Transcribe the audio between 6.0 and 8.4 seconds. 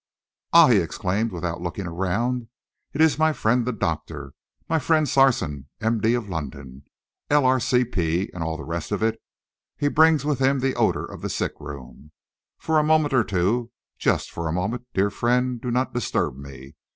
of London, L.R.C.P.